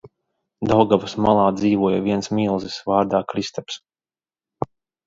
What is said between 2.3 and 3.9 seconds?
milzis, vārdā Kristaps.